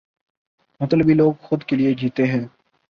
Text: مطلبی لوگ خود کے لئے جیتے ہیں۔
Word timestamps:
مطلبی 0.81 1.13
لوگ 1.13 1.33
خود 1.41 1.63
کے 1.63 1.75
لئے 1.75 1.93
جیتے 1.93 2.25
ہیں۔ 2.25 2.47